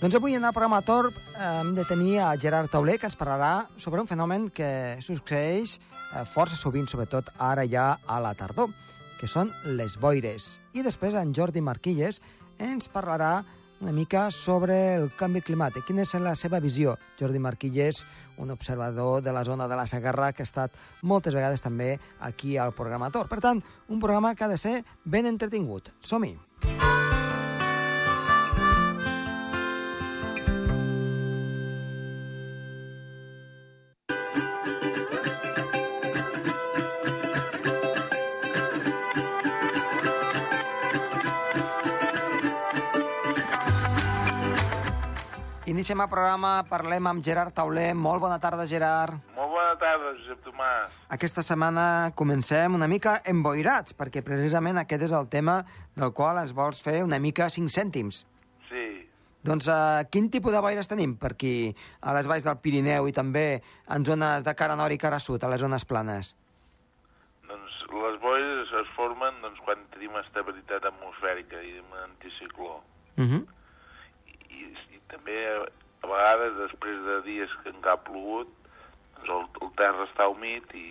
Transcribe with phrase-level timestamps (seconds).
[0.00, 3.18] Doncs avui en el programa Torb eh, hem de tenir a Gerard Tauler, que ens
[3.20, 8.72] parlarà sobre un fenomen que succeeix eh, força sovint, sobretot ara ja a la tardor,
[9.20, 10.56] que són les boires.
[10.72, 12.22] I després en Jordi Marquilles
[12.56, 13.42] ens parlarà
[13.84, 15.84] una mica sobre el canvi climàtic.
[15.84, 16.96] Quina és la seva visió?
[17.20, 18.00] Jordi Marquilles,
[18.40, 22.56] un observador de la zona de la Sagarra que ha estat moltes vegades també aquí
[22.56, 23.28] al programa Tor.
[23.28, 23.60] Per tant,
[23.92, 25.92] un programa que ha de ser ben entretingut.
[26.00, 26.38] Som-hi!
[45.80, 47.94] Iniciem el programa, parlem amb Gerard Tauler.
[47.96, 49.14] Molt bona tarda, Gerard.
[49.32, 50.96] Molt bona tarda, Josep Tomàs.
[51.16, 51.84] Aquesta setmana
[52.20, 55.54] comencem una mica emboirats, perquè precisament aquest és el tema
[55.96, 58.18] del qual ens vols fer una mica cinc cèntims.
[58.68, 58.82] Sí.
[59.48, 61.54] Doncs uh, quin tipus de boires tenim per aquí,
[62.04, 63.46] a les valls del Pirineu i també
[63.88, 66.34] en zones de cara nord i cara sud, a les zones planes?
[67.48, 72.82] Doncs les boires es formen doncs, quan tenim estabilitat atmosfèrica i un anticicló.
[73.16, 73.40] Uh -huh.
[75.10, 78.50] També a vegades després de dies que encara ha plogut
[79.20, 80.86] doncs el, el terra està humit i,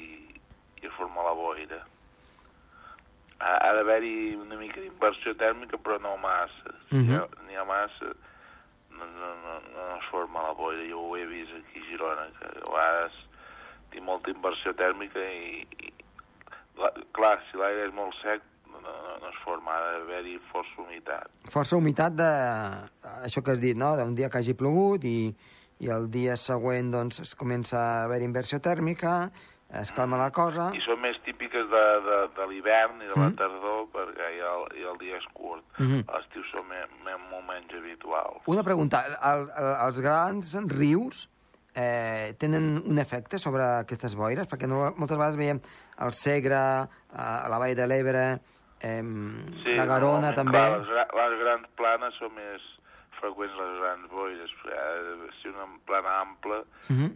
[0.81, 1.79] i es forma la boira.
[3.39, 6.75] Ha, ha d'haver-hi una mica d'inversió tèrmica però no massa.
[6.89, 7.23] Si Mhm.
[7.47, 8.11] n'hi ha, ha massa
[8.91, 10.83] no, no, no, no es forma la boira.
[10.89, 13.19] Jo ho he vist aquí a Girona, que a vegades
[13.91, 15.93] té molta inversió tèrmica i, i
[16.77, 18.43] la, clar, si l'aire és molt sec
[18.83, 21.29] no, no, es forma, ha d'haver-hi força humitat.
[21.51, 22.31] Força humitat de...
[23.25, 25.29] Això que has dit, no?, d'un dia que hagi plogut i,
[25.79, 29.29] i el dia següent doncs, es comença a haver inversió tèrmica,
[29.79, 30.71] es calma la cosa...
[30.73, 33.35] I són més típiques de, de, de l'hivern i de la Mhm.
[33.37, 35.63] tardor perquè ja el, ja el dia és curt.
[35.77, 36.05] Mhm.
[36.07, 38.41] A l'estiu són me, me, molt menys habituals.
[38.49, 41.27] Una pregunta, el, el, els grans rius
[41.75, 44.49] eh, tenen un efecte sobre aquestes boires?
[44.49, 45.61] Perquè no, moltes vegades veiem
[46.01, 46.57] el Segre,
[47.13, 48.23] a la Vall de l'Ebre,
[48.81, 50.57] eh, la Garona també...
[50.57, 52.61] Clar, les, les grans planes són més
[53.19, 54.55] freqüents les grans boires.
[54.63, 57.11] De ser una plana ampla, Uh -huh.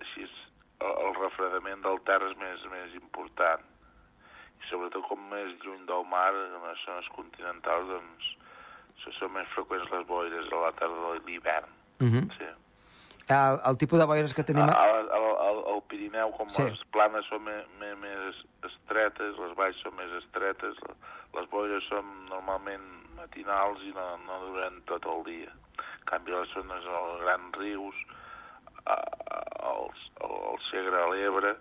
[0.00, 0.34] així és,
[0.80, 3.60] el, el refredament del terra és més, més important.
[4.60, 8.24] I sobretot com més lluny del mar, en les zones continentals, doncs,
[9.18, 11.68] són més freqüents les boires a la tardor i l'hivern.
[12.00, 12.24] Uh -huh.
[12.38, 12.63] Sí.
[13.28, 14.64] El, el tipus de boires que tenim...
[14.68, 16.62] A, a, al, al, al Pirineu, com Sí.
[16.62, 20.76] les planes són me, me, més estretes, les valls són més estretes,
[21.34, 22.84] les boires són normalment
[23.16, 25.52] matinals i no, no duren tot el dia.
[26.00, 27.96] En canvi, les zones, els grans rius,
[28.84, 31.54] els, el, el Segre, a l'Ebre,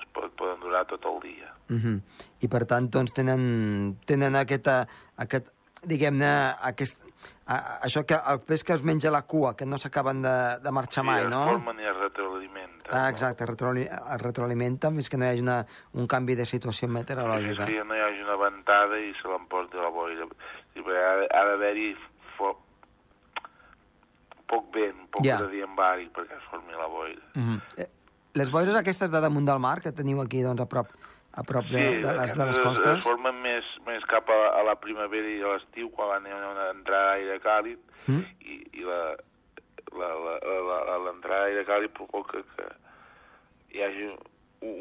[0.00, 1.52] es pot, poden durar tot el dia.
[1.68, 2.00] Uh -huh.
[2.40, 4.86] I per tant, doncs, tenen, tenen aquesta,
[5.16, 5.46] aquest,
[5.84, 6.98] diguem-ne, aquest,
[7.46, 10.70] a, això que el peix que es menja la cua, que no s'acaben de, de
[10.72, 11.42] marxar mai, I no?
[11.44, 12.90] es formen i es retroalimenten.
[12.92, 16.88] Ah, exacte, retroali- es retroalimenten fins que no hi hagi una, un canvi de situació
[16.88, 17.66] Sí, meteorològica.
[17.66, 20.26] sí, no hi hagi una ventada i se l'emporti la boira.
[20.74, 21.94] Sí, ha, ha d'haver-hi
[22.36, 22.52] fo...
[24.52, 25.38] poc vent, poc Ja.
[25.40, 27.22] gradient bàric perquè es formi la boira.
[27.34, 27.60] -huh.
[27.78, 27.88] eh,
[28.34, 30.88] les boires aquestes de damunt del mar, que teniu aquí doncs, a prop,
[31.34, 32.98] a prop de, de, les, de les es- costes...
[32.98, 36.50] Es formen més, més cap a, a la primavera i a l'estiu, quan hi ha
[36.50, 37.78] una entrada d'aire càlid,
[38.08, 38.24] Mm.
[38.42, 39.14] i, i la,
[41.04, 42.66] l'entrada d'aire càlid provoca que
[43.72, 44.16] hi hagi un,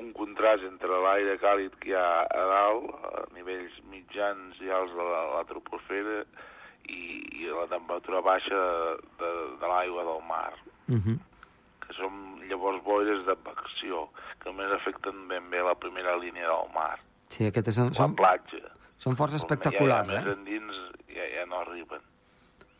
[0.06, 4.94] un contrast entre l'aire càlid que hi ha a dalt, a nivells mitjans i alts
[4.98, 6.24] de la, la troposfera,
[6.90, 8.62] i, i la temperatura baixa
[9.22, 10.54] de, de l'aigua del mar,
[10.92, 11.18] Uh -huh.
[12.62, 14.06] Llavors boires d'advecció,
[14.40, 17.00] que només afecten ben bé la primera línia del mar,
[17.32, 18.60] Sí, aquestes són, la són, platja.
[19.00, 20.34] són força Ja, espectaculars, ja, més eh?
[20.36, 22.02] endins ja, ja no arriben.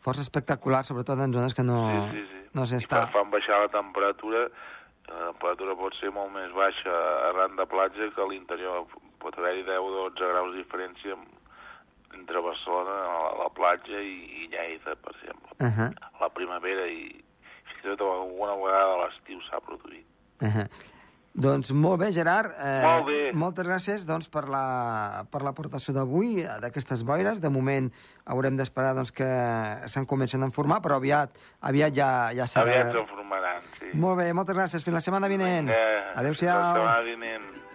[0.04, 1.78] Força espectaculars, sobretot en zones que no,
[2.12, 2.42] sí, sí, sí.
[2.58, 3.06] no s'està...
[3.14, 4.42] fan, baixar la temperatura,
[5.08, 6.98] la temperatura pot ser molt més baixa
[7.30, 8.84] arran de platja que a l'interior.
[9.22, 11.16] Pot haver-hi 10 o 12 graus de diferència
[12.18, 15.56] entre Barcelona, la, la platja i, i Lleida, per exemple.
[15.64, 15.90] Uh -huh.
[16.20, 17.24] La primavera i
[17.82, 20.06] fins i tot alguna vegada a l'estiu s'ha produït.
[20.42, 20.68] Uh -huh.
[21.34, 22.52] Doncs molt bé, Gerard.
[22.60, 23.32] Eh, Molt bé.
[23.34, 27.40] Moltes gràcies doncs, per la- per l'aportació d'avui, eh, d'aquestes boires.
[27.40, 27.90] De moment
[28.26, 29.24] haurem d'esperar doncs, que
[29.88, 31.30] se'n comencen a formar, però aviat,
[31.62, 32.64] aviat ja, ja serà.
[32.64, 33.86] Aviat se'n formaran, sí.
[33.94, 34.84] Molt bé, moltes gràcies.
[34.84, 35.70] Fins la setmana vinent.
[36.16, 36.74] Adéu-siau.
[36.74, 37.71] Fins la setmana vinent.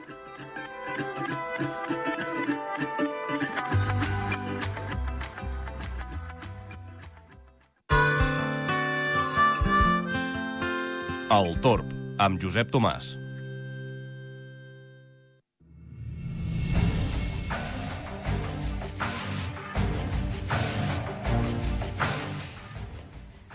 [11.27, 11.89] El Torb,
[12.23, 13.09] amb Josep Tomàs.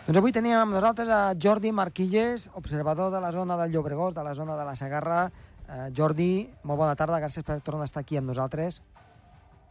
[0.03, 4.27] Doncs avui teníem amb nosaltres a Jordi Marquilles, observador de la zona del Llobregós, de
[4.27, 5.23] la zona de la Segarra.
[5.69, 8.81] Eh, Jordi, molt bona tarda, gràcies per tornar a estar aquí amb nosaltres.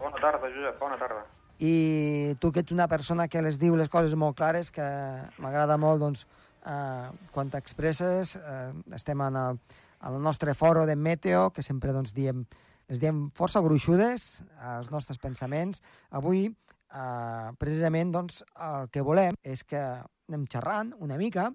[0.01, 1.27] Bona tarda, Josep, bona tarda.
[1.61, 4.89] I tu que ets una persona que les diu les coses molt clares, que
[5.37, 6.25] m'agrada molt, doncs,
[6.67, 9.61] eh, quan t'expresses, eh, estem en el,
[10.01, 12.45] al nostre foro de Meteo, que sempre doncs, diem,
[12.89, 14.43] les diem força gruixudes,
[14.77, 15.83] els nostres pensaments.
[16.11, 21.51] Avui, eh, precisament, doncs, el que volem és que anem xerrant una mica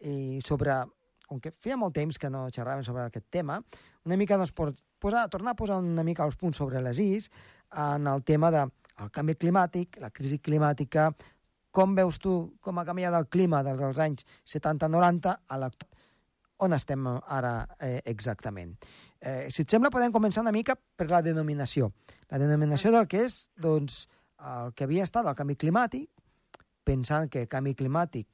[0.00, 0.82] i sobre,
[1.28, 3.60] com que feia molt temps que no xerràvem sobre aquest tema,
[4.04, 7.30] una mica doncs, posar, tornar a posar una mica els punts sobre les is
[7.72, 8.66] en el tema de
[9.14, 11.10] canvi climàtic, la crisi climàtica,
[11.72, 15.90] com veus tu com ha canviat el clima des dels anys 70-90 a l'actual?
[16.62, 18.76] On estem ara eh, exactament?
[19.18, 21.88] Eh, si et sembla, podem començar una mica per la denominació.
[22.30, 24.04] La denominació del que és, doncs,
[24.52, 26.06] el que havia estat el canvi climàtic,
[26.86, 28.28] pensant que canvi climàtic,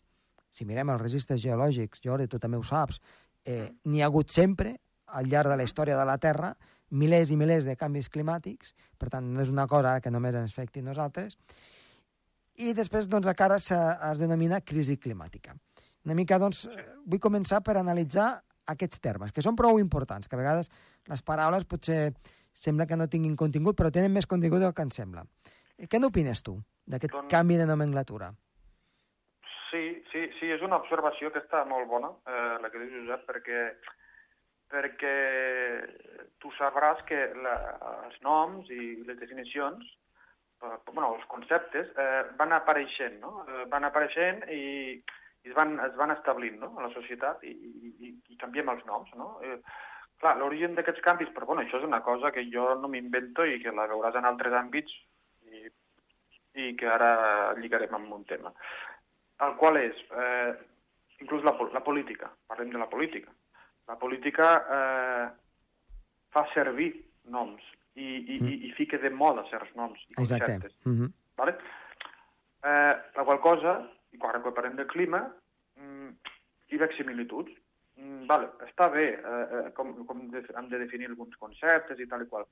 [0.53, 3.01] si mirem els registres geològics, Jordi, tu també ho saps,
[3.45, 4.77] eh, n'hi ha hagut sempre
[5.07, 6.53] al llarg de la història de la Terra,
[6.91, 10.53] milers i milers de canvis climàtics, per tant, no és una cosa que només ens
[10.53, 11.37] afecti nosaltres,
[12.59, 15.55] i després, doncs, encara es denomina crisi climàtica.
[16.07, 16.67] Una mica, doncs,
[17.07, 18.33] vull començar per analitzar
[18.73, 20.69] aquests termes, que són prou importants, que a vegades
[21.09, 22.13] les paraules potser
[22.53, 25.25] sembla que no tinguin contingut, però tenen més contingut del que ens sembla.
[25.79, 26.57] Què n'opines tu,
[26.91, 27.31] d'aquest doncs...
[27.31, 28.33] canvi de nomenclatura?
[29.69, 33.27] Sí, sí, sí, és una observació que està molt bona, eh, la que dius, Josep,
[33.29, 33.63] perquè,
[34.73, 35.15] perquè
[36.41, 37.55] tu sabràs que la,
[38.09, 40.08] els noms i les definicions, eh,
[40.61, 43.45] bueno, els conceptes, eh, van apareixent, no?
[43.49, 44.63] Eh, van apareixent i,
[44.99, 46.73] i es, van, es van establint no?
[46.79, 49.37] a la societat i, i, i canviem els noms, no?
[49.47, 49.59] Eh,
[50.19, 53.61] clar, l'origen d'aquests canvis, però bueno, això és una cosa que jo no m'invento i
[53.63, 54.95] que la veuràs en altres àmbits
[55.47, 55.69] i,
[56.59, 58.55] i que ara lligarem amb un tema
[59.47, 60.55] el qual és eh,
[61.23, 63.31] inclús la, la política, parlem de la política.
[63.89, 65.27] La política eh,
[66.35, 66.91] fa servir
[67.33, 67.63] noms
[67.99, 68.49] i, i, mm.
[68.49, 70.75] i, i fica de moda certs noms i conceptes.
[70.85, 71.13] Mm -hmm.
[71.37, 71.59] vale?
[72.63, 73.79] eh, la qual cosa,
[74.11, 75.23] i quan parlem de clima,
[75.79, 76.11] mm,
[76.69, 77.53] hi veig similituds.
[77.99, 82.07] Mm, vale, està bé eh, eh, com, com de, hem de definir alguns conceptes i
[82.07, 82.45] tal i qual,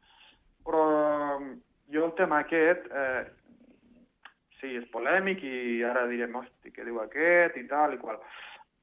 [0.67, 0.81] però
[1.95, 3.29] jo el tema aquest eh,
[4.59, 8.19] sí, és polèmic i ara direm, hosti, què diu aquest i tal i qual.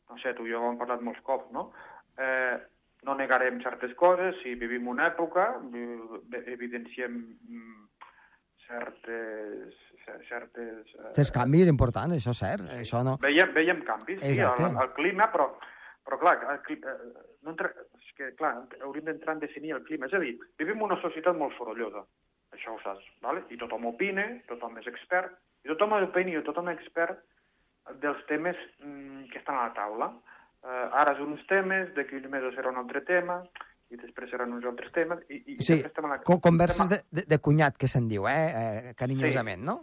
[0.07, 1.71] No sé, tu i jo hem parlat molts cops, no?
[2.15, 2.55] Eh,
[3.05, 5.49] no negarem certes coses, si vivim una època,
[6.55, 7.83] evidenciem mm,
[8.67, 9.81] certes...
[10.27, 11.11] certes eh...
[11.15, 12.81] Certs canvis importants, això és cert, sí.
[12.85, 13.17] això no...
[13.23, 14.63] Veiem, veiem canvis, Exacte.
[14.63, 15.49] sí, el, el clima, però,
[16.03, 19.83] però clar, el, clima, eh, no entra, és que, clar, hauríem d'entrar en definir el
[19.87, 20.09] clima.
[20.09, 22.03] És a dir, vivim una societat molt sorollosa,
[22.55, 23.45] això ho saps, ¿vale?
[23.53, 27.23] i tothom opina, tothom és expert, i tothom opina i tothom és expert
[28.03, 30.09] dels temes mm, que estan a la taula.
[30.63, 33.41] Eh, ara són uns temes, d'aquí uns mesos serà un altre tema,
[33.91, 35.19] i després seran uns altres temes.
[35.29, 36.21] I, i sí, estem a la...
[36.23, 38.47] converses de, de, de cunyat, que se'n diu, eh?
[38.53, 39.69] eh carinyosament, sí.
[39.69, 39.81] no?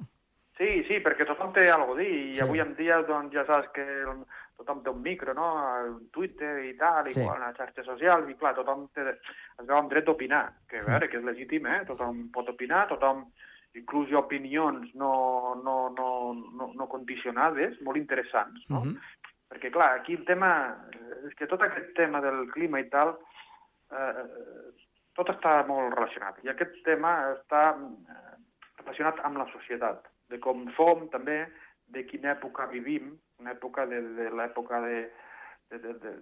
[0.60, 2.42] Sí, sí, perquè tothom té alguna cosa a dir, i sí.
[2.44, 4.24] avui en dia doncs, ja saps que el,
[4.60, 5.48] tothom té un micro, no?,
[5.88, 7.24] un Twitter i tal, i sí.
[7.24, 10.86] qual, les xarxes socials, i clar, tothom té, es veu amb dret d'opinar, que a
[10.88, 11.80] veure, que és legítim, eh?
[11.88, 13.24] Tothom pot opinar, tothom
[13.78, 15.12] inclús hi ha opinions no,
[15.62, 16.08] no, no,
[16.58, 18.80] no, no condicionades, molt interessants, no?
[18.80, 18.94] Uh mhm.
[18.96, 19.19] -huh.
[19.50, 20.52] Perquè, clar, aquí el tema...
[21.26, 23.10] És que tot aquest tema del clima i tal,
[23.92, 24.22] eh,
[25.18, 26.38] tot està molt relacionat.
[26.46, 28.36] I aquest tema està eh,
[28.80, 31.42] relacionat amb la societat, de com som també,
[31.90, 33.10] de quina època vivim,
[33.42, 35.02] una època de, de l'època de,
[35.72, 36.14] de, de, de,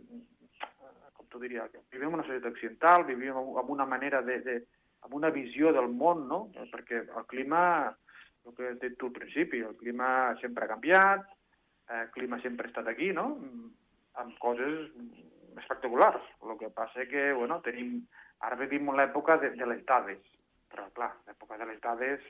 [1.15, 4.59] com t'ho diria, vivim en una societat occidental, vivim amb una manera de, de,
[5.05, 6.47] amb una visió del món, no?
[6.73, 7.63] Perquè el clima,
[8.47, 10.09] el que has dit tu al principi, el clima
[10.41, 11.29] sempre ha canviat,
[11.91, 13.27] eh, clima sempre ha estat aquí, no?
[14.23, 14.91] Amb coses
[15.59, 16.25] espectaculars.
[16.45, 18.01] El que passa que, bueno, tenim...
[18.47, 20.21] Ara vivim l'època de, de les dades,
[20.71, 22.23] però, clar, l'època de les dades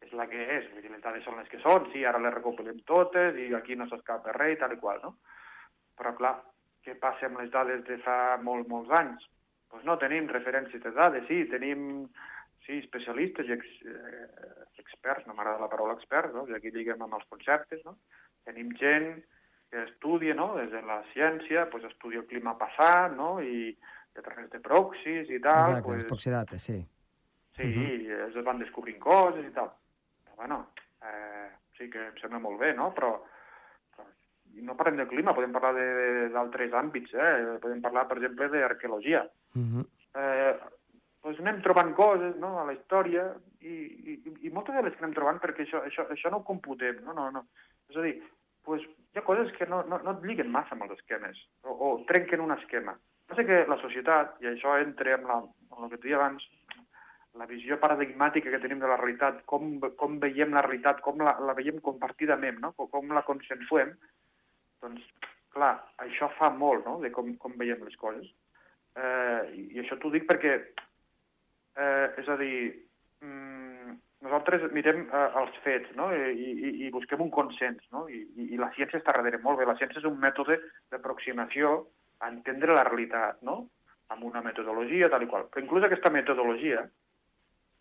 [0.00, 2.32] és la que és, vull dir, les dades són les que són, sí, ara les
[2.32, 5.12] recopilem totes i aquí no s'escapa res i tal i qual, no?
[6.00, 6.32] Però, clar,
[6.86, 9.28] què passa amb les dades de fa molt, molts anys?
[9.72, 12.04] pues no tenim referències de dades, sí, tenim
[12.66, 14.26] sí, especialistes i ex, eh,
[14.82, 16.44] experts, no m'agrada la paraula expert, no?
[16.52, 17.96] aquí lliguem amb els conceptes, no?
[18.44, 19.22] Tenim gent
[19.70, 20.54] que estudia, no?
[20.58, 23.40] des de la ciència, pues, estudia el clima passat, no?
[23.40, 23.72] i
[24.16, 25.78] a través de proxys i tal...
[25.78, 26.78] Exacte, pues, proxidates, sí.
[27.56, 28.28] Sí, uh -huh.
[28.28, 29.70] es van descobrint coses i tal.
[30.24, 30.66] Però, bueno,
[31.02, 32.92] eh, sí que em sembla molt bé, no?
[32.94, 33.20] Però
[34.54, 35.72] i no parlem del clima, podem parlar
[36.34, 37.58] d'altres àmbits, eh?
[37.62, 39.24] podem parlar, per exemple, d'arqueologia.
[39.54, 39.80] Uh mhm.
[39.80, 39.86] -huh.
[40.20, 40.54] eh,
[41.22, 43.28] doncs anem trobant coses no, a la història
[43.60, 43.74] i,
[44.12, 46.98] i, i moltes de les que anem trobant perquè això, això, això no ho computem,
[47.04, 47.46] no, no, no.
[47.92, 48.16] És a dir,
[48.64, 51.74] pues, hi ha coses que no, no, no et lliguen massa amb els esquemes, o,
[51.76, 52.96] o trenquen un esquema.
[53.28, 55.38] Passa que la societat, i això entra en, la,
[55.76, 56.46] en el que et deia abans,
[57.40, 61.36] la visió paradigmàtica que tenim de la realitat, com, com veiem la realitat, com la,
[61.40, 62.72] la veiem compartidament, no?
[62.76, 63.92] com, com la consensuem,
[64.84, 65.04] doncs,
[65.52, 66.98] clar, això fa molt no?
[67.04, 68.28] de com, com veiem les coses.
[68.96, 69.40] Eh,
[69.76, 70.58] I això t'ho dic perquè,
[71.76, 72.56] eh, és a dir,
[73.24, 76.08] mm, nosaltres mirem eh, els fets no?
[76.14, 78.06] I, i, i busquem un consens, no?
[78.08, 79.66] I, i, i la ciència està darrere molt bé.
[79.68, 80.58] La ciència és un mètode
[80.92, 81.74] d'aproximació
[82.22, 83.64] a entendre la realitat, no?
[84.12, 85.46] amb una metodologia, tal i qual.
[85.50, 86.82] Però inclús aquesta metodologia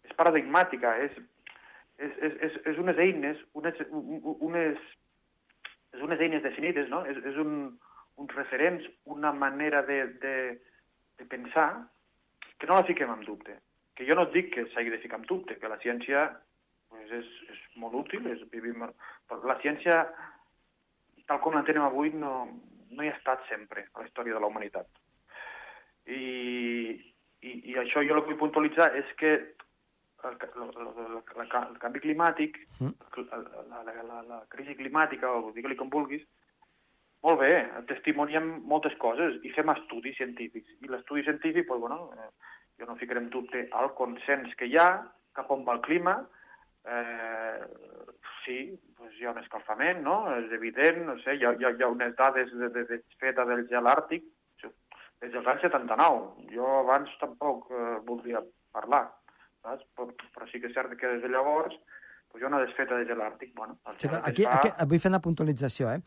[0.08, 1.18] és paradigmàtica, és,
[2.00, 4.80] és, és, és, és unes eines, unes, unes,
[5.92, 7.04] és unes eines definides, no?
[7.06, 7.74] és, és un,
[8.22, 10.38] uns referents, una manera de, de,
[11.20, 11.70] de pensar
[12.58, 13.58] que no la fiquem en dubte.
[14.02, 16.24] Que jo no et dic que s'hagi de ficar en dubte, que la ciència
[16.90, 18.82] pues, és, és molt útil, és, vivim,
[19.30, 20.00] però la ciència,
[21.30, 22.32] tal com l'entenem avui, no,
[22.90, 24.90] no hi ha estat sempre a la història de la humanitat.
[26.10, 26.24] I,
[27.46, 32.02] i, i això jo el que vull puntualitzar és que el, el, el, el canvi
[32.02, 33.22] climàtic, mm.
[33.30, 36.26] la, la, la, la crisi climàtica, o digue-li com vulguis,
[37.22, 37.54] molt bé,
[37.94, 40.74] testimoniem moltes coses i fem estudis científics.
[40.82, 44.78] I l'estudi científic, doncs, bueno, eh, jo no ficaré en dubte el consens que hi
[44.82, 44.90] ha
[45.38, 46.18] cap on va el clima.
[46.82, 47.62] Eh,
[48.42, 48.58] sí,
[48.98, 50.18] doncs hi ha un escalfament, no?
[50.42, 53.02] És evident, no sé, hi ha, hi ha, hi ha unes dades de, de, de
[53.22, 54.26] feta del gel àrtic
[55.22, 56.50] des dels anys 79.
[56.56, 58.42] Jo abans tampoc eh, voldria
[58.74, 59.06] parlar
[59.62, 59.88] saps?
[59.96, 61.76] Però, però sí que és cert que des de llavors
[62.32, 63.54] pues, hi ha una desfeta de gel àrtic.
[63.58, 64.58] Bueno, sí, aquí, fa...
[64.60, 66.00] aquí, vull fer una puntualització, eh?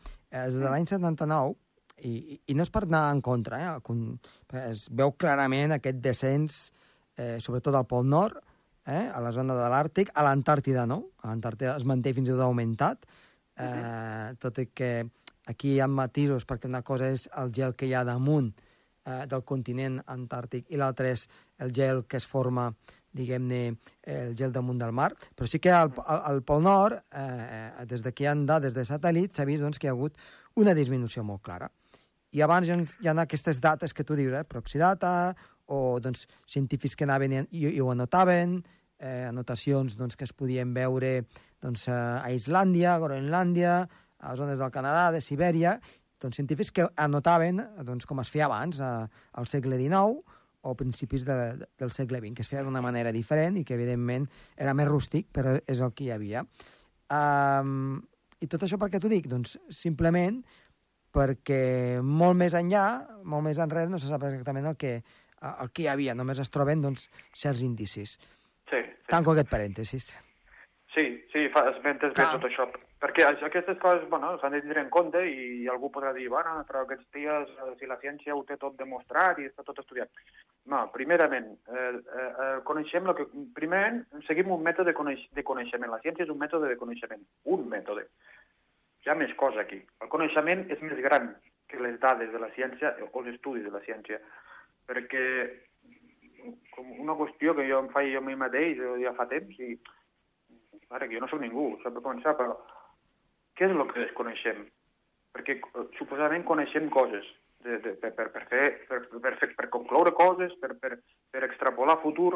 [0.45, 1.55] És de l'any 79,
[2.03, 4.59] i, i no és per anar en contra, eh?
[4.65, 6.59] Es veu clarament aquest descens,
[7.17, 8.41] eh, sobretot al Pol Nord,
[8.85, 9.07] eh?
[9.07, 12.45] a la zona de l'Àrtic, a l'Antàrtida no, a l'Antàrtida es manté fins i tot
[12.45, 13.05] augmentat,
[13.55, 14.37] eh, uh -huh.
[14.39, 15.07] tot i que
[15.45, 18.53] aquí hi ha matisos, perquè una cosa és el gel que hi ha damunt
[19.05, 21.27] eh, del continent antàrtic i l'altre és
[21.59, 22.73] el gel que es forma
[23.15, 27.85] diguem-ne, el gel damunt del mar, però sí que al, al, al Pol Nord, eh,
[27.85, 30.17] des d'aquí han dades de satèl·lit, s'ha vist doncs, que hi ha hagut
[30.55, 31.69] una disminució molt clara.
[32.35, 35.35] I abans hi ha aquestes dates que tu dius, eh, proxidata,
[35.71, 38.57] o doncs, científics que anaven i, i ho anotaven,
[38.99, 41.25] eh, anotacions doncs, que es podien veure
[41.63, 43.77] doncs, a Islàndia, a Groenlàndia,
[44.19, 45.77] a zones del Canadà, de Sibèria,
[46.21, 49.07] doncs, científics que anotaven, doncs, com es feia abans, a,
[49.39, 50.19] al segle XIX,
[50.65, 53.77] o principis de, de, del segle XX, que es feia d'una manera diferent i que,
[53.77, 54.25] evidentment,
[54.57, 56.43] era més rústic, però és el que hi havia.
[57.13, 58.01] Um,
[58.41, 59.29] I tot això per què t'ho dic?
[59.31, 60.41] Doncs simplement
[61.15, 62.85] perquè molt més enllà,
[63.23, 64.97] molt més enrere, no se sap exactament el que,
[65.55, 68.17] el que hi havia, només es troben doncs, certs indicis.
[68.69, 68.85] Sí, sí.
[69.11, 70.11] Tanco aquest parèntesis.
[70.95, 72.65] Sí, sí, fa, esmentes bé tot això.
[73.03, 76.85] Perquè aquestes coses, bueno, s'han de tindre en compte i algú podrà dir, bueno, però
[76.85, 80.09] aquests dies, eh, si la ciència ho té tot demostrat i està tot estudiat.
[80.71, 83.27] No, primerament, eh, eh, eh coneixem el que...
[83.59, 85.91] Primerament, seguim un mètode de, coneix, de coneixement.
[85.91, 88.07] La ciència és un mètode de coneixement, un mètode.
[89.05, 89.77] Hi ha més cosa aquí.
[90.01, 91.29] El coneixement és més gran
[91.69, 94.17] que les dades de la ciència o els estudis de la ciència,
[94.89, 95.25] perquè
[96.73, 99.75] com una qüestió que jo em faig jo a mi mateix ja fa temps i
[100.89, 102.57] ara que jo no sóc ningú, això per començar, però
[103.57, 104.65] què és el que desconeixem?
[105.35, 107.29] Perquè eh, suposadament coneixem coses
[107.65, 110.97] de, de, per, per, per, fer, per, per, fer, per concloure coses, per, per,
[111.33, 112.33] per extrapolar futur,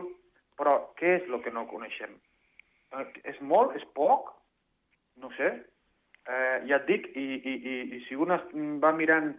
[0.60, 2.16] però què és el que no coneixem?
[2.98, 3.78] Eh, és molt?
[3.80, 4.34] És poc?
[5.22, 5.54] No sé.
[6.30, 8.36] Eh, ja et dic, i, i, i, i si un
[8.84, 9.32] va mirant,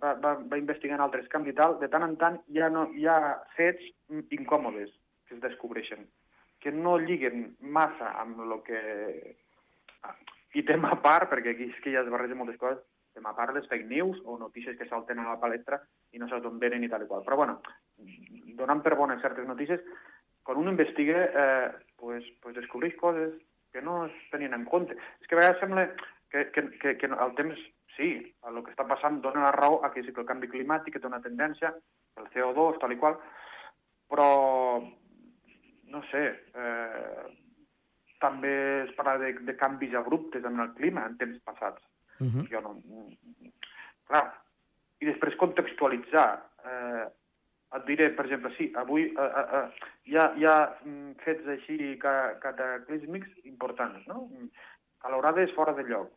[0.00, 3.06] va, va, va investigant altres camps i tal, de tant en tant ja no, hi
[3.06, 3.18] ha
[3.56, 3.84] fets
[4.32, 4.94] incòmodes
[5.28, 6.06] que es descobreixen
[6.62, 8.80] que no lliguen massa amb el que...
[10.54, 12.82] I tema a part, perquè aquí és que ja es barregen moltes coses,
[13.16, 15.80] tema a part les fake news o notícies que salten a la palestra
[16.12, 17.24] i no saps d'on venen i tal i qual.
[17.26, 17.58] Però, bueno,
[18.60, 19.80] donant per bones certes notícies,
[20.44, 23.34] quan un investiga, eh, pues, pues descobreix coses
[23.72, 24.94] que no es tenien en compte.
[25.20, 25.88] És que a vegades sembla
[26.32, 27.60] que, que, que, que el temps,
[27.96, 28.08] sí,
[28.48, 31.08] el que està passant dona la raó a que, sí, que el canvi climàtic té
[31.08, 31.74] una tendència,
[32.18, 33.18] el CO2, tal i qual,
[34.08, 34.28] però
[35.92, 36.24] no sé,
[36.56, 37.24] eh,
[38.22, 38.52] també
[38.84, 41.82] es parla de, de canvis abruptes en el clima en temps passats.
[42.18, 42.40] Uh mhm.
[42.40, 42.48] -huh.
[42.50, 42.72] Jo no...
[44.08, 44.24] Clar,
[45.00, 46.30] i després contextualitzar.
[46.64, 47.06] Eh,
[47.76, 49.68] et diré, per exemple, sí, avui eh, eh, eh,
[50.10, 54.28] hi, ha, hi ha mm, fets així cataclísmics importants, no?
[55.00, 56.10] Calorades fora de lloc,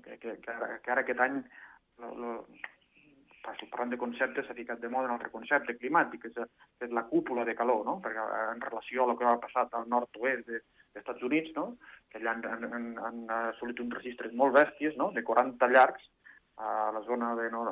[0.00, 1.42] que, que, que, ara, que ara aquest any
[2.00, 2.32] lo, lo,
[3.42, 6.94] parlant de conceptes, s'ha ficat de moda un altre concepte climàtic, que és, que és
[6.94, 7.98] la cúpula de calor, no?
[8.04, 11.76] perquè en relació a el que ha passat al nord-oest de, dels Estats Units, no?
[12.10, 13.22] que allà han, han, han,
[13.52, 15.10] assolit uns registres molt bèsties, no?
[15.16, 16.10] de 40 llargs,
[16.62, 17.62] a la zona de, no,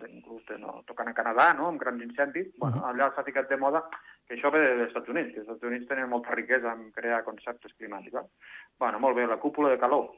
[0.00, 1.68] de, inclús de, no, tocant a Canadà, no?
[1.70, 3.84] amb grans incendis, bueno, allà s'ha ficat de moda
[4.26, 7.22] que això ve dels Estats Units, que els Estats Units tenen molta riquesa en crear
[7.24, 8.18] conceptes climàtics.
[8.20, 8.52] Eh?
[8.82, 10.10] Bueno, molt bé, la cúpula de calor.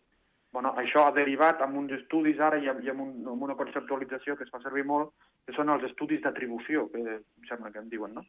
[0.56, 3.56] Bueno, això ha derivat amb uns estudis ara i amb, i amb, un, amb una
[3.58, 5.10] conceptualització que es fa servir molt,
[5.44, 8.22] que són els estudis d'atribució, que em sembla que en diuen, no?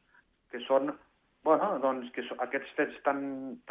[0.51, 0.91] que són
[1.47, 3.21] bueno, doncs, que aquests fets tan,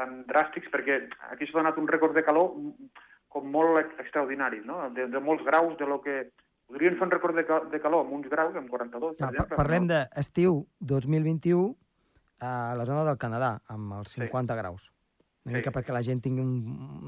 [0.01, 2.57] tan dràstics, perquè aquí s'ha donat un rècord de calor
[3.37, 4.81] com molt extraordinari, no?
[4.97, 6.23] de, de molts graus de lo que...
[6.67, 7.45] Podrien fer un rècord de,
[7.77, 9.61] de calor amb uns graus, amb 42, per exemple.
[9.61, 10.01] Parlem no?
[10.01, 11.69] d'estiu 2021
[12.41, 14.63] a la zona del Canadà, amb els 50 sí.
[14.65, 14.89] graus.
[15.47, 15.59] Una sí.
[15.61, 16.55] mica perquè la gent tingui un,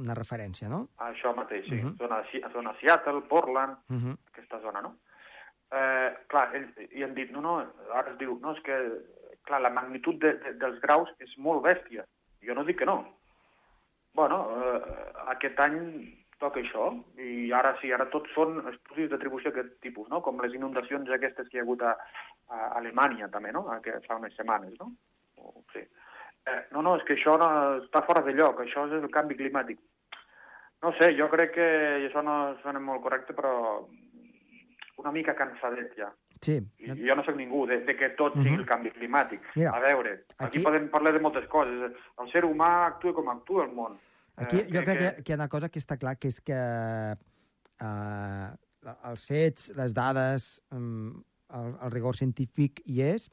[0.04, 0.84] una referència, no?
[1.08, 1.80] Això mateix, sí.
[1.80, 1.96] Uh -huh.
[1.98, 4.16] zona, zona Seattle, Portland, uh -huh.
[4.30, 4.94] aquesta zona, no?
[5.70, 7.58] Eh, clar, ells, i han dit, no, no,
[7.92, 8.76] ara es diu, no, és que
[9.42, 12.04] clar, la magnitud de, de, dels graus és molt bèstia.
[12.46, 13.00] Jo no dic que no.
[14.14, 14.80] Bueno, eh,
[15.34, 15.78] aquest any
[16.38, 20.20] toca això, i ara sí, ara tots són estudis d'atribució d'aquest tipus, no?
[20.22, 21.96] com les inundacions aquestes que hi ha hagut a,
[22.54, 23.64] a Alemanya també, no?
[23.82, 24.76] que fa unes setmanes.
[24.78, 24.92] No?
[25.42, 25.82] O, sí.
[26.48, 27.48] Eh, no, no, és que això no,
[27.82, 29.80] està fora de lloc, això és el canvi climàtic.
[30.82, 31.68] No sé, jo crec que,
[32.06, 33.52] això no sona molt correcte, però
[34.98, 36.10] una mica cansadet ja.
[36.42, 36.58] Sí.
[36.78, 38.42] I jo no sóc ningú de, de que tot uh -huh.
[38.42, 38.60] sigui mhm.
[38.60, 39.40] el canvi climàtic.
[39.56, 41.92] Mira, a veure, aquí, aquí podem parlar de moltes coses.
[42.18, 43.98] El ser humà actua com actua el món.
[44.36, 45.22] Aquí eh, jo crec que...
[45.22, 46.54] que hi ha una cosa que està clar, que és que
[47.80, 48.48] eh,
[49.10, 53.30] els fets, les dades, el, el rigor científic hi és,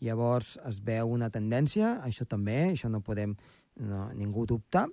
[0.00, 3.34] llavors es veu una tendència, això també, això no podem,
[3.84, 4.86] no, ningú dubta,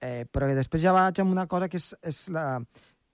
[0.00, 2.60] eh, però després ja vaig amb una cosa que és, és, la,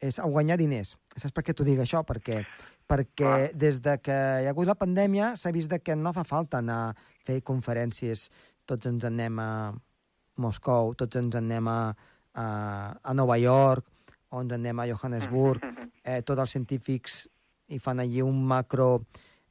[0.00, 0.96] és guanyar diners.
[1.16, 2.02] Saps per què t'ho dic això?
[2.06, 2.42] Perquè
[2.88, 3.48] perquè ah.
[3.52, 6.78] des de que hi ha hagut la pandèmia s'ha vist que no fa falta anar
[6.86, 6.94] a
[7.28, 8.28] fer conferències,
[8.64, 9.50] tots ens anem a
[10.40, 11.80] Moscou, tots ens anem a,
[12.32, 12.46] a,
[13.02, 13.84] a Nova York,
[14.32, 15.64] o ens anem a Johannesburg,
[16.08, 17.26] eh, tots els científics
[17.68, 19.04] hi fan allí un macro,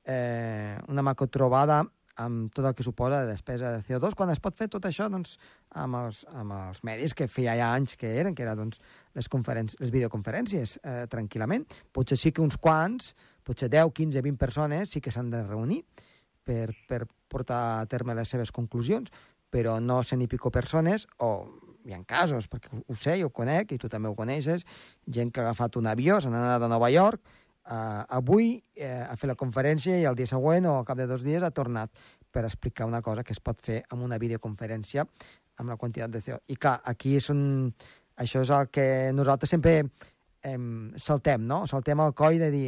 [0.08, 1.84] eh, una macro trobada
[2.18, 5.06] amb tot el que suposa de despesa de CO2, quan es pot fer tot això
[5.14, 5.36] doncs,
[5.78, 8.82] amb, els, amb els medis que feia ja anys que eren, que eren doncs,
[9.14, 9.30] les,
[9.78, 11.68] les videoconferències, eh, tranquil·lament.
[11.94, 13.14] Potser sí que uns quants,
[13.46, 15.84] potser 10, 15, 20 persones sí que s'han de reunir
[16.44, 19.14] per, per portar a terme les seves conclusions,
[19.54, 21.46] però no cent i pico persones, o
[21.88, 24.66] hi ha casos, perquè ho sé, ho conec, i tu també ho coneixes,
[25.06, 27.22] gent que ha agafat un avió, s'han anat a Nova York,
[27.68, 31.08] Uh, avui uh, ha fet la conferència i el dia següent o al cap de
[31.10, 31.92] dos dies ha tornat
[32.32, 35.04] per explicar una cosa que es pot fer amb una videoconferència
[35.58, 36.40] amb la quantitat de CO.
[36.48, 37.74] I clar, aquí és un...
[38.16, 39.82] això és el que nosaltres sempre
[40.48, 41.66] em, saltem, no?
[41.68, 42.68] Saltem el coll de dir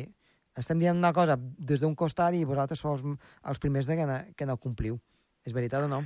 [0.59, 3.03] estem dient una cosa des d'un costat i vosaltres sou els,
[3.51, 4.97] els primers de que, no, que no compliu.
[5.47, 6.01] És veritat o no?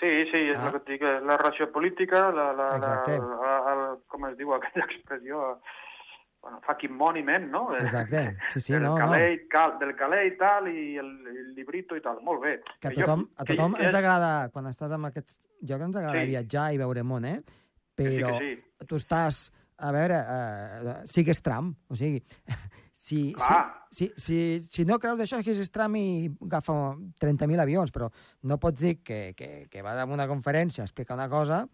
[0.00, 0.66] Sí, sí, és ah.
[0.66, 4.54] el que et dic, la relació política, la, la, la, la, la, com es diu
[4.56, 5.42] aquella expressió,
[6.42, 7.74] bueno, fucking monument, no?
[7.76, 9.48] Exacte, sí, sí, del no, calé, no.
[9.48, 12.56] Cal, del calé i tal, i el, el librito i tal, molt bé.
[12.82, 16.00] Que a tothom, jo, a tothom que ens agrada, quan estàs en aquests llocs, ens
[16.00, 16.32] agrada sí.
[16.34, 17.38] viatjar i veure món, eh?
[17.94, 18.86] Però sí sí.
[18.90, 19.44] tu estàs,
[19.82, 22.18] a veure, uh, sigues tram, o sigui,
[23.04, 23.62] si, si,
[23.94, 26.04] si, si, si no creus d'això, que és tram i
[26.48, 26.76] agafa
[27.22, 28.10] 30.000 avions, però
[28.50, 31.64] no pots dir que, que, que vas a una conferència a explicar una cosa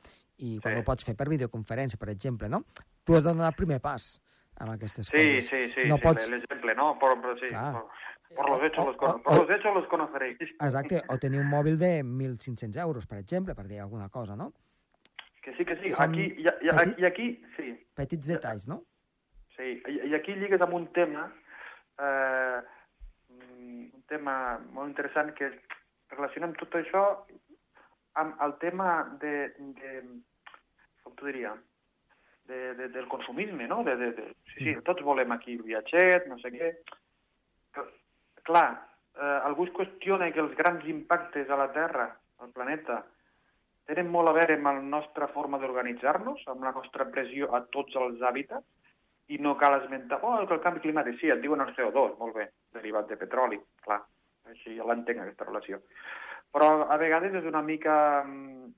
[0.45, 0.79] i quan sí.
[0.79, 2.67] ho pots fer per videoconferència, per exemple, no?
[3.03, 4.19] Tu has de donar el primer pas
[4.59, 5.47] amb aquestes sí, coses.
[5.47, 6.29] Sí, sí, no sí, pots...
[6.31, 6.99] l'exemple, no?
[6.99, 7.89] Por, por, sí, por,
[8.37, 10.39] por, los hechos, o, los, o, por los hechos los conoceréis.
[10.41, 14.53] Exacte, o tenir un mòbil de 1.500 euros, per exemple, per dir alguna cosa, no?
[15.43, 17.73] Que sí, que sí, Som aquí, i, i, petit, i aquí, sí.
[17.97, 18.83] Petits detalls, no?
[19.57, 21.29] Sí, i, i aquí lligues amb un tema,
[22.03, 22.61] eh,
[23.33, 24.35] un tema
[24.75, 25.51] molt interessant que
[26.13, 27.05] relacionem tot això
[28.19, 28.91] amb el tema
[29.23, 29.35] de,
[29.79, 30.03] de
[31.05, 31.55] com t'ho diria,
[32.49, 33.83] de, de, del consumisme, no?
[33.85, 36.73] De, de, de, sí, sí, tots volem aquí el viatget, no sé què.
[38.49, 38.69] Clar,
[39.15, 42.09] eh, algú es qüestiona que els grans impactes a la Terra,
[42.43, 43.03] al planeta,
[43.89, 47.97] tenen molt a veure amb la nostra forma d'organitzar-nos, amb la nostra pressió a tots
[48.01, 48.67] els hàbitats,
[49.29, 52.49] i no cal esmentar, oh, el canvi climàtic, sí, et diuen el CO2, molt bé,
[52.73, 54.01] derivat de petroli, clar,
[54.49, 55.83] així ja l'entenc, aquesta relació.
[56.53, 57.97] Però a vegades és una mica...
[58.25, 58.71] Mm,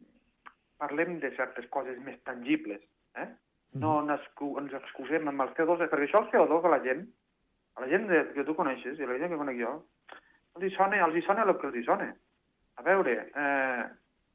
[0.80, 2.80] parlem de certes coses més tangibles,
[3.20, 3.26] eh?
[3.78, 4.26] No ens,
[4.62, 7.04] ens excusem amb el CO2, perquè això el CO2 a la gent,
[7.76, 9.76] a la gent que tu coneixes i a la gent que conec jo,
[10.56, 12.09] els hi sona, els hi sona el que els hi sona.
[12.80, 13.85] A veure, eh,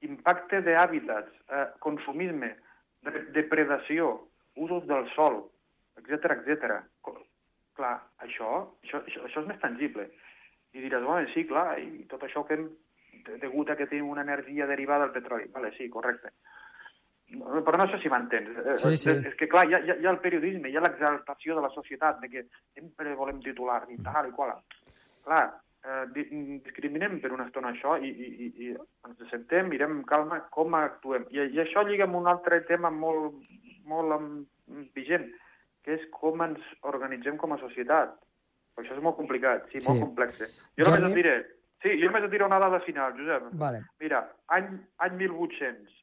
[0.08, 2.54] impacte d'hàbitats, eh, consumisme,
[3.04, 4.13] de, depredació,
[4.56, 5.43] usos del sol,
[6.00, 6.80] etc etc.
[7.76, 8.52] Clar, això,
[8.86, 10.08] això, això, això és més tangible.
[10.76, 12.69] I diràs, bueno, sí, clar, i tot això que hem
[13.41, 15.50] degut a que tenim una energia derivada del petroli.
[15.52, 16.32] Vale, sí, correcte.
[17.65, 18.49] Però no sé si m'entens.
[18.65, 19.09] Eh, Sí, sí.
[19.09, 22.19] És, que, clar, hi ha, hi ha- el periodisme, hi ha l'exaltació de la societat,
[22.21, 24.53] de que sempre volem titular i tal i qual.
[25.25, 25.45] Clar,
[25.85, 26.23] eh, di
[26.63, 28.69] discriminem per una estona això i, i, i,
[29.07, 31.25] ens sentem, mirem amb calma com actuem.
[31.31, 33.33] I, I això lliga amb un altre tema molt,
[33.85, 34.45] molt
[34.93, 35.27] vigent,
[35.83, 38.15] que és com ens organitzem com a societat.
[38.75, 39.88] Però això és molt complicat, sí, Sí.
[39.88, 40.39] molt complex.
[40.77, 41.35] Jo només et diré,
[41.81, 43.49] sí, jo només et diré una dada final, Josep.
[43.53, 43.83] Vale.
[43.99, 44.67] Mira, any,
[44.99, 45.93] any 1800,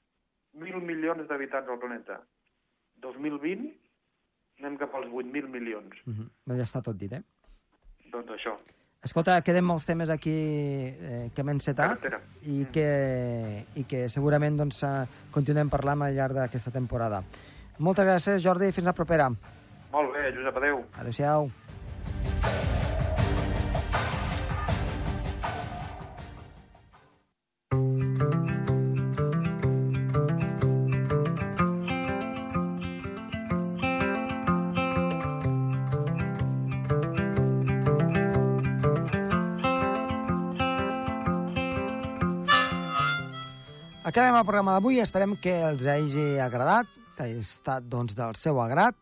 [0.59, 2.21] 1.000 milions d'habitants al planeta.
[3.03, 3.71] 2020,
[4.61, 5.97] anem cap als 8.000 milions.
[6.07, 6.57] Uh -huh.
[6.57, 7.23] Ja està tot dit, eh?
[8.13, 8.57] Doncs això.
[9.03, 12.05] Escolta, queden molts temes aquí eh, que hem encetat
[12.43, 17.25] i que, i que segurament doncs, eh, continuem parlant al llarg d'aquesta temporada.
[17.79, 19.29] Moltes gràcies, Jordi, i fins la propera.
[19.91, 20.85] Molt bé, Josep, adéu.
[20.95, 21.51] Adéu-siau.
[44.13, 44.99] Acabem el programa d'avui.
[45.01, 48.93] Esperem que els hagi agradat, que hagi estat doncs, del seu agrat.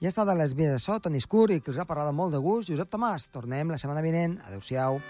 [0.00, 2.32] I ha estat les vies de so, Toni Escur, i que us ha parlat molt
[2.32, 3.28] de gust, Josep Tomàs.
[3.28, 4.38] Tornem la setmana vinent.
[4.48, 5.02] Adéu-siau.